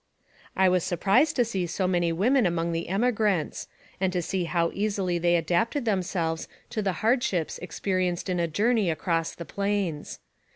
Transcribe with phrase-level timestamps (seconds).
[0.55, 3.67] I was surprised to see so many women among the emigrants,
[3.99, 8.47] and to see how easily they adapted them selves to the hardships experienced in a
[8.47, 10.17] journey across the plains.